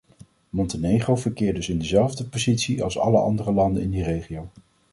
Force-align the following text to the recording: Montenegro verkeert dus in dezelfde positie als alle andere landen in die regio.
Montenegro 0.49 1.15
verkeert 1.15 1.55
dus 1.55 1.69
in 1.69 1.79
dezelfde 1.79 2.25
positie 2.25 2.83
als 2.83 2.99
alle 2.99 3.17
andere 3.17 3.51
landen 3.51 3.81
in 3.83 3.89
die 3.89 4.03
regio. 4.03 4.49